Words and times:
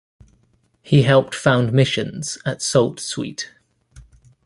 He 0.81 1.03
helped 1.03 1.35
found 1.35 1.73
missions 1.73 2.39
at 2.43 2.63
Sault 2.63 2.99
Ste. 2.99 3.45